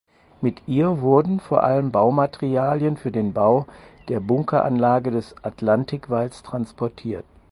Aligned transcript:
Mit 0.41 0.63
ihr 0.67 0.99
wurden 1.01 1.39
vor 1.39 1.61
allem 1.61 1.91
Baumaterialien 1.91 2.97
für 2.97 3.11
den 3.11 3.33
Bau 3.33 3.67
der 4.07 4.19
Bunkeranlagen 4.19 5.13
des 5.13 5.35
Atlantikwalls 5.43 6.41
transportiert. 6.41 7.23